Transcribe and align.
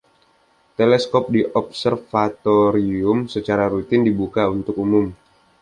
Teleskop 0.81 1.25
di 1.35 1.41
observatorium 1.61 3.17
secara 3.33 3.63
rutin 3.73 4.01
dibuka 4.07 4.43
untuk 4.57 4.75
umum. 4.85 5.05